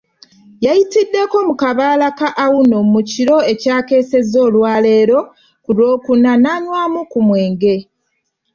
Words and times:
Yayitiddeko 0.65 1.35
mu 1.47 1.53
Kabaala 1.61 2.07
ka 2.17 2.29
Auno 2.45 2.77
mu 2.91 3.01
kiro 3.11 3.37
ekyakeesezza 3.51 4.37
olwaleero 4.47 5.19
ku 5.63 5.69
Lwokuna 5.77 6.31
nanywamu 6.43 7.01
ku 7.11 7.19
mwenge. 7.27 7.75